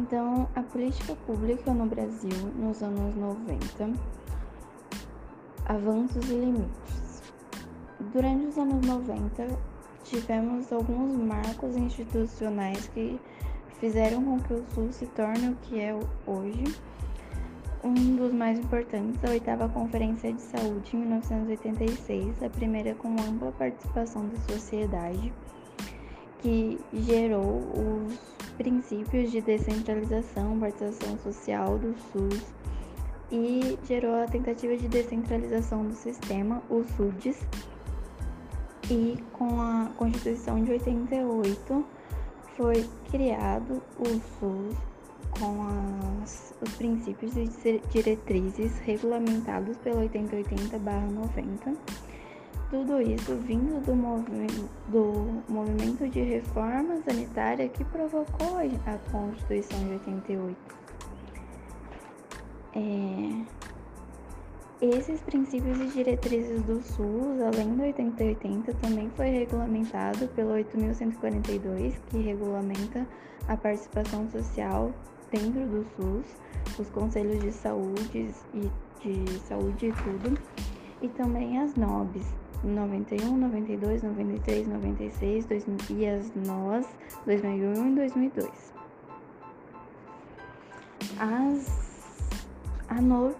[0.00, 3.92] Então, a política pública no Brasil nos anos 90,
[5.66, 7.22] avanços e limites.
[8.12, 9.48] Durante os anos 90,
[10.04, 13.20] tivemos alguns marcos institucionais que
[13.80, 15.92] fizeram com que o SUS se torne o que é
[16.26, 16.76] hoje.
[17.82, 23.50] Um dos mais importantes, a oitava Conferência de Saúde em 1986, a primeira com ampla
[23.50, 25.32] participação da sociedade,
[26.40, 32.42] que gerou os princípios de descentralização, participação social do SUS
[33.30, 37.46] e gerou a tentativa de descentralização do sistema, o SUDES,
[38.90, 41.84] e com a Constituição de 88
[42.56, 44.06] foi criado o
[44.38, 44.76] SUS
[45.38, 51.76] com as, os princípios e diretrizes regulamentados pelo 8080-90.
[52.70, 54.46] Tudo isso vindo do, movi
[54.88, 60.76] do movimento de reforma sanitária que provocou a Constituição de 88.
[62.74, 63.58] É,
[64.80, 72.18] esses princípios e diretrizes do SUS, além do 8080, também foi regulamentado pelo 8142, que
[72.18, 73.06] regulamenta
[73.48, 74.92] a participação social
[75.32, 76.26] dentro do SUS,
[76.78, 80.38] os conselhos de saúde e de saúde e tudo,
[81.00, 82.26] e também as NOBs,
[82.64, 86.86] 91, 92, 93, 96 2000, e as NOS
[87.24, 88.74] 2001 e 2002.
[91.18, 91.88] As
[92.88, 93.34] a NOB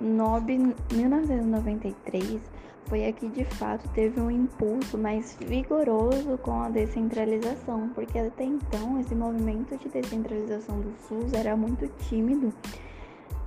[0.00, 2.40] NOB 1993
[2.86, 8.44] foi a que de fato teve um impulso mais vigoroso com a descentralização, porque até
[8.44, 12.52] então esse movimento de descentralização do SUS era muito tímido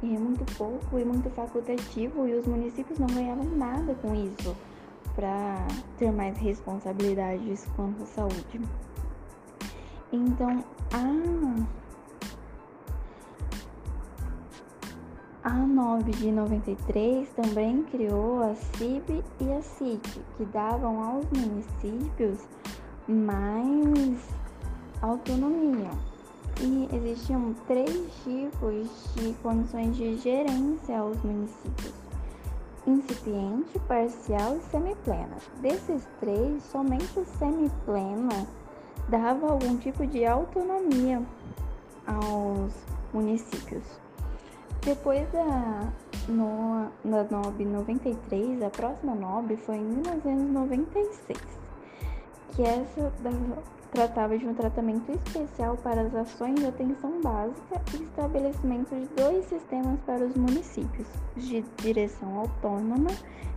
[0.04, 4.56] e muito pouco e muito facultativo e os municípios não ganhavam nada com isso
[5.20, 5.68] para
[5.98, 8.62] ter mais responsabilidades quanto à saúde.
[10.14, 11.80] Então, a
[15.42, 22.40] A NOB de 93 também criou a CIB e a SIC, que davam aos municípios
[23.08, 24.20] mais
[25.02, 25.90] autonomia.
[26.62, 27.92] E existiam três
[28.24, 32.09] tipos de condições de gerência aos municípios:
[32.90, 35.38] incipiente, parcial e semiplena.
[35.62, 38.48] Desses três, somente o semiplena
[39.08, 41.22] dava algum tipo de autonomia
[42.06, 42.74] aos
[43.14, 43.84] municípios.
[44.82, 45.92] Depois da,
[46.28, 51.40] no, da NOB 93, a próxima NOB foi em 1996,
[52.56, 53.12] que essa
[53.92, 59.46] tratava de um tratamento especial para as ações de atenção básica e estabelecimento de dois
[59.46, 63.10] sistemas para os municípios, de direção autônoma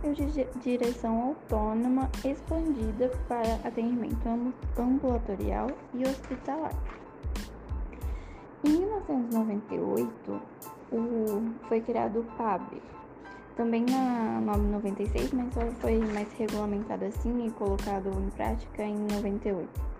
[0.03, 4.27] e de direção autônoma expandida para atendimento
[4.77, 6.73] ambulatorial e hospitalar.
[8.63, 10.41] Em 1998,
[10.91, 12.81] o, foi criado o PAB,
[13.55, 19.92] também na 996, mas só foi mais regulamentado assim e colocado em prática em 98.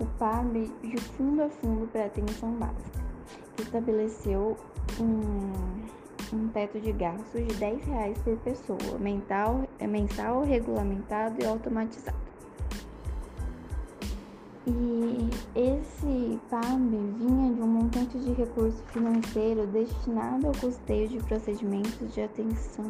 [0.00, 3.04] O PAB de fundo a fundo para atenção básica,
[3.54, 4.56] que estabeleceu
[4.98, 12.16] um, um teto de gastos de 10 reais por pessoa, mental, mensal, regulamentado e automatizado.
[14.66, 22.14] E esse PAB vinha de um montante de recurso financeiro destinado ao custeio de procedimentos
[22.14, 22.84] de atenção.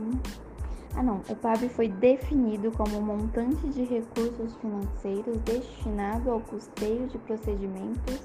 [0.94, 7.06] Ah, não, o PAB foi definido como um montante de recursos financeiros destinado ao custeio
[7.06, 8.20] de procedimentos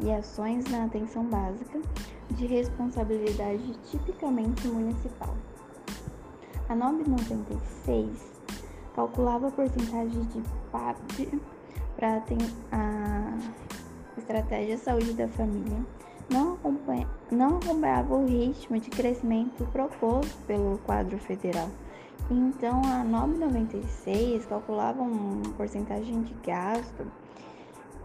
[0.00, 1.80] e ações na atenção básica
[2.30, 5.34] de responsabilidade tipicamente municipal.
[6.68, 8.42] A NOB 96
[8.94, 11.40] calculava a porcentagem de PAB
[11.96, 12.22] para
[12.72, 13.38] a
[14.18, 15.84] estratégia saúde da família
[16.30, 21.68] não, acompanha, não acompanhava o ritmo de crescimento proposto pelo quadro federal.
[22.30, 27.06] Então, a 996 calculava uma porcentagem de gasto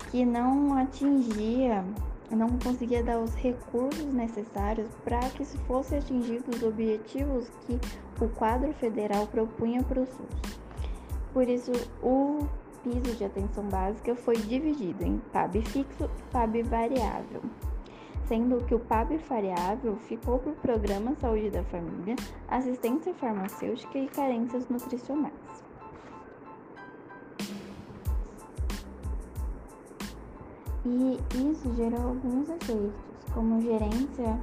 [0.09, 1.83] que não atingia,
[2.31, 7.77] não conseguia dar os recursos necessários para que se fossem atingidos os objetivos que
[8.23, 10.59] o quadro federal propunha para o SUS.
[11.33, 11.71] Por isso,
[12.01, 12.47] o
[12.81, 17.41] piso de atenção básica foi dividido em PAB fixo e PAB variável,
[18.27, 22.15] sendo que o PAB variável ficou para o Programa Saúde da Família,
[22.47, 25.33] assistência farmacêutica e carências nutricionais.
[30.85, 32.99] E isso gerou alguns efeitos,
[33.33, 34.37] como gerência,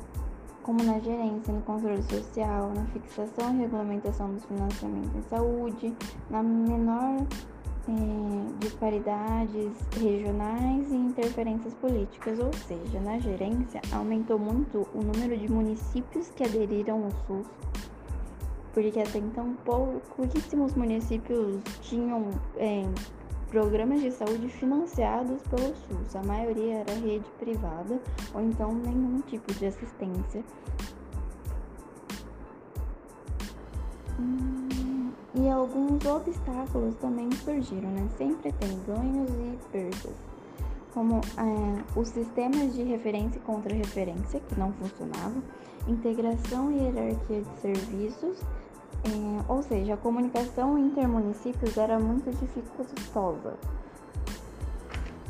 [0.62, 5.94] como na gerência, no controle social, na fixação e regulamentação dos financiamentos em saúde,
[6.30, 7.26] na menor
[8.58, 16.28] disparidades regionais e interferências políticas, ou seja, na gerência aumentou muito o número de municípios
[16.30, 17.46] que aderiram ao SUS,
[18.72, 22.84] porque até então pouquíssimos municípios tinham é,
[23.48, 28.00] programas de saúde financiados pelo SUS, a maioria era rede privada
[28.34, 30.44] ou então nenhum tipo de assistência.
[34.18, 34.69] Hum.
[35.40, 38.06] E alguns obstáculos também surgiram, né?
[38.18, 40.14] Sempre tem ganhos e perdas,
[40.92, 45.42] como é, os sistemas de referência e contra-referência, que não funcionavam,
[45.88, 48.42] integração e hierarquia de serviços,
[49.02, 53.54] é, ou seja, a comunicação entre municípios era muito dificultosa.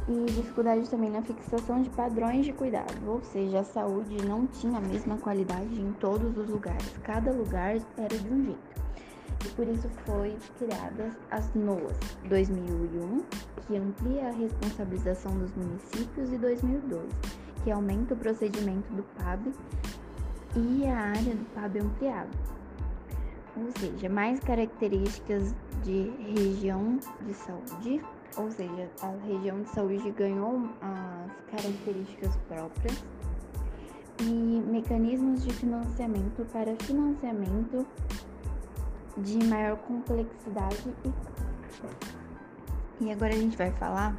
[0.08, 4.78] E dificuldade também na fixação de padrões de cuidado, ou seja, a saúde não tinha
[4.78, 8.69] a mesma qualidade em todos os lugares, cada lugar era de um jeito
[9.44, 11.96] e por isso foi criadas as NOAS
[12.28, 13.22] 2001,
[13.66, 17.08] que amplia a responsabilização dos municípios, e 2002,
[17.64, 19.52] que aumenta o procedimento do PAB
[20.56, 22.38] e a área do PAB ampliado.
[23.56, 28.00] Ou seja, mais características de região de saúde,
[28.36, 33.04] ou seja, a região de saúde ganhou as características próprias
[34.20, 37.86] e mecanismos de financiamento para financiamento
[39.18, 40.94] de maior complexidade
[43.00, 44.16] e agora a gente vai falar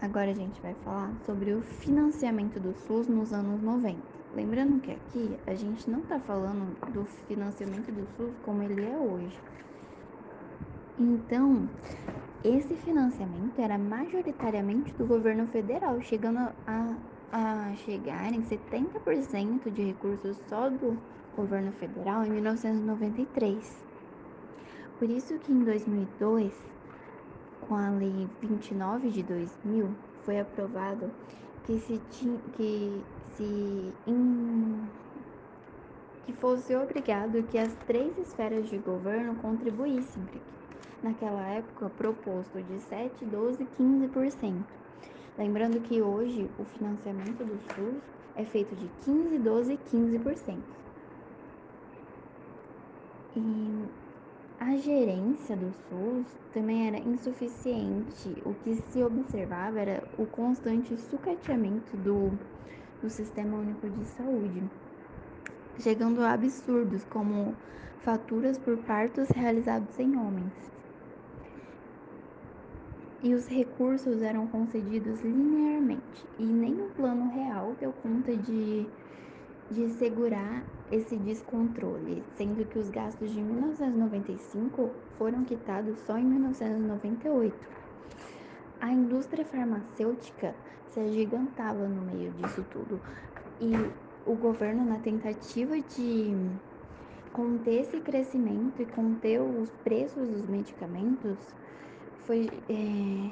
[0.00, 4.00] Agora a gente vai falar sobre o financiamento do SUS nos anos 90.
[4.34, 8.96] Lembrando que aqui a gente não está falando do financiamento do SUS como ele é
[8.96, 9.38] hoje.
[10.98, 11.68] Então,
[12.44, 16.96] esse financiamento era majoritariamente do governo federal, chegando a,
[17.32, 20.96] a chegar em 70% de recursos só do
[21.36, 23.84] governo federal em 1993.
[24.98, 26.52] Por isso que em 2002,
[27.60, 29.88] com a Lei 29 de 2000,
[30.24, 31.10] foi aprovado
[31.64, 33.02] que se tinha, que
[33.34, 34.88] se in,
[36.24, 40.22] que fosse obrigado que as três esferas de governo contribuíssem
[41.02, 44.64] naquela época proposto de 7, 12 e 15%.
[45.36, 48.02] Lembrando que hoje o financiamento do SUS
[48.34, 50.58] é feito de 15, 12 e 15%.
[53.36, 53.84] E
[54.58, 58.42] a gerência do SUS também era insuficiente.
[58.44, 62.36] O que se observava era o constante sucateamento do,
[63.00, 64.64] do Sistema Único de Saúde,
[65.78, 67.54] chegando a absurdos como
[68.00, 70.68] faturas por partos realizados em homens
[73.22, 78.86] e os recursos eram concedidos linearmente e nem o plano real deu conta de,
[79.70, 87.54] de segurar esse descontrole, sendo que os gastos de 1995 foram quitados só em 1998.
[88.80, 90.54] A indústria farmacêutica
[90.90, 93.00] se agigantava no meio disso tudo
[93.60, 93.72] e
[94.24, 96.36] o governo, na tentativa de
[97.32, 101.36] conter esse crescimento e conter os preços dos medicamentos,
[102.28, 103.30] foi é,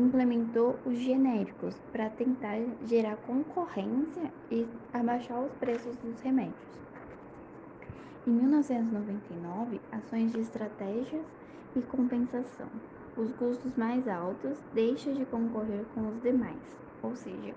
[0.00, 2.56] implementou os genéricos para tentar
[2.86, 6.56] gerar concorrência e abaixar os preços dos remédios.
[8.26, 11.26] Em 1999, ações de estratégias
[11.76, 12.68] e compensação.
[13.14, 16.56] Os custos mais altos deixam de concorrer com os demais.
[17.02, 17.54] Ou seja,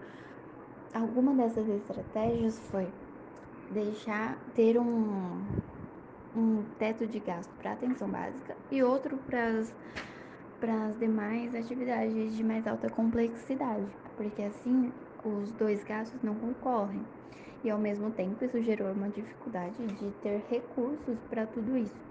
[0.93, 2.89] alguma dessas estratégias foi
[3.71, 5.41] deixar ter um,
[6.35, 9.73] um teto de gasto para atenção básica e outro para as
[10.63, 14.93] para as demais atividades de mais alta complexidade, porque assim
[15.25, 17.05] os dois gastos não concorrem.
[17.65, 22.01] E ao mesmo tempo isso gerou uma dificuldade de ter recursos para tudo isso.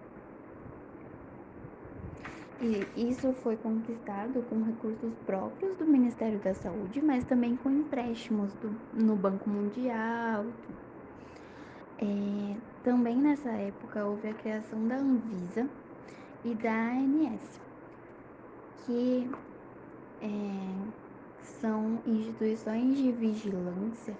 [2.60, 8.52] E isso foi conquistado com recursos próprios do Ministério da Saúde, mas também com empréstimos
[8.56, 10.44] do, no Banco Mundial.
[11.98, 15.66] É, também nessa época houve a criação da Anvisa
[16.44, 17.62] e da ANS,
[18.86, 19.30] que
[20.20, 20.28] é,
[21.60, 24.16] são instituições de vigilância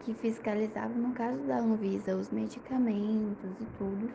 [0.00, 4.10] que fiscalizavam, no caso da Anvisa, os medicamentos e tudo,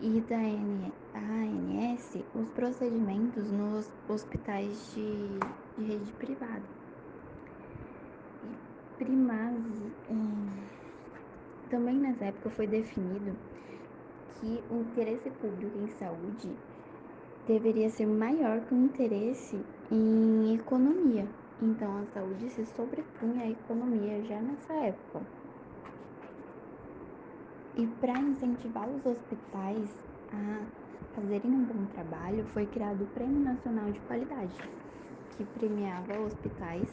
[0.00, 5.38] e da ANS, os procedimentos nos hospitais de,
[5.78, 6.62] de rede privada.
[8.98, 10.16] E é,
[11.68, 13.36] também nessa época foi definido
[14.40, 16.56] que o interesse público em saúde
[17.46, 19.58] deveria ser maior que o interesse
[19.90, 21.26] em economia,
[21.62, 25.22] Então a saúde se sobrepunha à economia já nessa época.
[27.76, 29.88] E para incentivar os hospitais
[30.32, 30.64] a
[31.14, 34.56] fazerem um bom trabalho, foi criado o Prêmio Nacional de Qualidade,
[35.36, 36.88] que premiava hospitais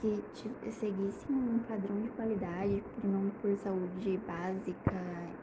[0.00, 0.22] que
[0.70, 4.92] seguissem um padrão de qualidade, primando por saúde básica,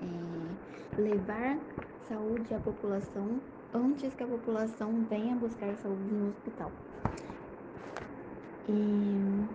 [0.02, 1.58] é, levar
[2.08, 3.40] saúde à população
[3.74, 6.72] antes que a população venha buscar saúde no hospital.
[8.70, 9.46] E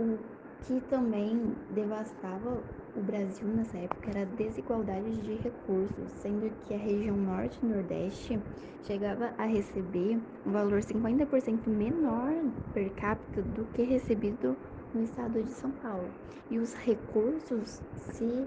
[0.00, 0.18] o
[0.62, 2.62] que também devastava
[2.96, 7.66] o Brasil nessa época era a desigualdade de recursos, sendo que a região norte e
[7.66, 8.38] nordeste
[8.84, 12.32] chegava a receber um valor 50% menor
[12.74, 14.56] per capita do que recebido
[14.94, 16.08] no estado de São Paulo.
[16.50, 17.80] E os recursos
[18.12, 18.46] se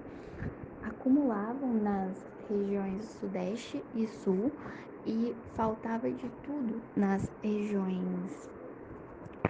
[0.84, 4.52] acumulavam nas regiões sudeste e sul
[5.06, 8.50] e faltava de tudo nas regiões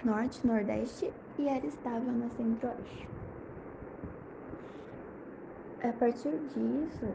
[0.04, 3.08] norte, nordeste e era estável na centro-oeste.
[5.82, 7.06] A partir disso,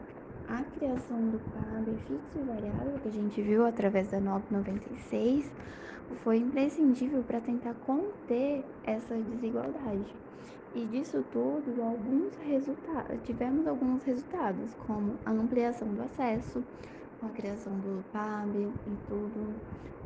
[0.48, 5.50] a criação do PAB fixo e variável, que a gente viu através da 996,
[6.22, 10.14] foi imprescindível para tentar conter essa desigualdade.
[10.74, 16.62] E disso tudo, alguns resultados, tivemos alguns resultados, como a ampliação do acesso,
[17.18, 19.54] com a criação do PAB e tudo.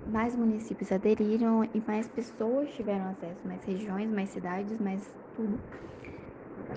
[0.07, 5.03] Mais municípios aderiram e mais pessoas tiveram acesso, mais regiões, mais cidades, mais
[5.37, 5.59] tudo.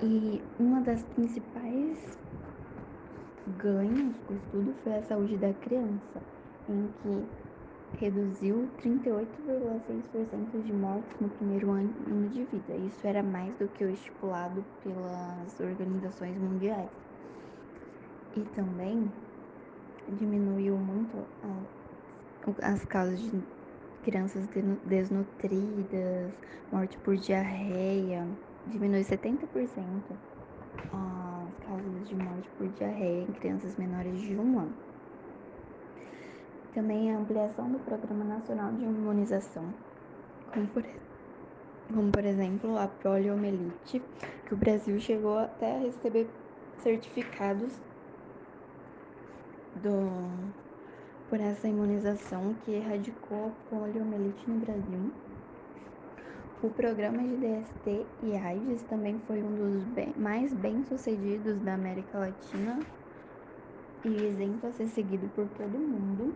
[0.02, 2.18] E uma das principais
[3.58, 6.20] ganhos do estudo foi a saúde da criança,
[6.68, 7.45] em que
[7.94, 12.74] reduziu 38,6% de mortes no primeiro ano de vida.
[12.86, 16.90] Isso era mais do que o estipulado pelas organizações mundiais.
[18.36, 19.10] E também
[20.18, 21.24] diminuiu muito
[22.62, 23.42] as causas de
[24.04, 24.46] crianças
[24.84, 26.32] desnutridas,
[26.70, 28.26] morte por diarreia,
[28.66, 29.82] diminui 70%
[30.92, 34.85] as causas de morte por diarreia em crianças menores de um ano.
[36.76, 39.64] Também a ampliação do Programa Nacional de Imunização,
[40.52, 40.84] como por,
[41.88, 44.02] como por exemplo a poliomielite,
[44.44, 46.28] que o Brasil chegou até a receber
[46.82, 47.72] certificados
[49.76, 50.52] do,
[51.30, 55.10] por essa imunização que erradicou a poliomielite no Brasil.
[56.62, 62.18] O programa de DST e AIDS também foi um dos bem, mais bem-sucedidos da América
[62.18, 62.78] Latina
[64.04, 66.34] e exemplo a ser seguido por todo mundo,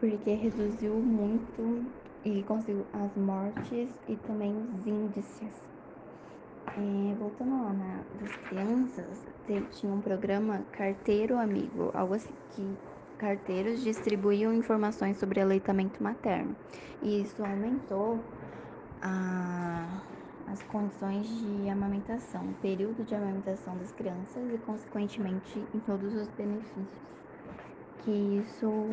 [0.00, 1.84] porque reduziu muito
[2.24, 5.68] e conseguiu as mortes e também os índices.
[6.66, 9.18] É, voltando lá na, das crianças,
[9.72, 12.76] tinha um programa Carteiro Amigo, algo assim que
[13.18, 16.54] carteiros distribuíam informações sobre aleitamento materno.
[17.02, 18.20] E isso aumentou
[19.02, 20.02] a,
[20.46, 26.28] as condições de amamentação, o período de amamentação das crianças e, consequentemente, em todos os
[26.28, 27.08] benefícios
[28.04, 28.88] que isso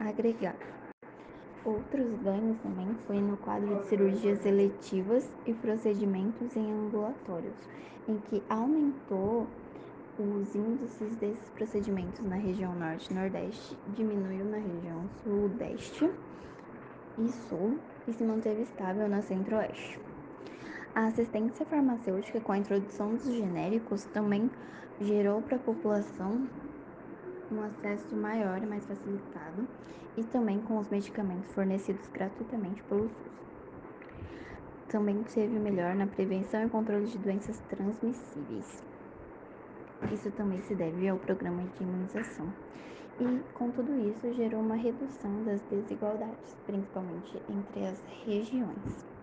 [0.00, 0.56] agregar.
[1.64, 7.56] Outros ganhos também foi no quadro de cirurgias eletivas e procedimentos em ambulatórios,
[8.08, 9.46] em que aumentou
[10.18, 16.10] os índices desses procedimentos na região norte e nordeste diminuiu na região sudeste
[17.18, 17.78] e sul
[18.08, 20.00] e se manteve estável na centro-oeste.
[20.94, 24.50] A assistência farmacêutica com a introdução dos genéricos também
[25.00, 26.48] gerou para a população
[27.52, 29.66] um acesso maior e mais facilitado
[30.16, 33.40] e também com os medicamentos fornecidos gratuitamente pelo SUS.
[34.88, 38.82] Também teve melhor na prevenção e controle de doenças transmissíveis.
[40.12, 42.52] Isso também se deve ao programa de imunização.
[43.20, 49.19] E, com tudo isso, gerou uma redução das desigualdades, principalmente entre as regiões.